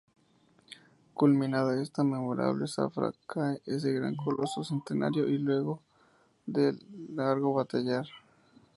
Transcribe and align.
Culminada 1.13 1.79
esta 1.79 2.03
memorable 2.03 2.65
Zafra, 2.67 3.11
cae 3.27 3.61
ese 3.67 3.93
gran 3.93 4.15
coloso 4.15 4.63
centenario 4.63 5.27
luego 5.27 5.79
de 6.47 6.69
un 6.71 7.15
largo 7.15 7.53
batallar. 7.53 8.07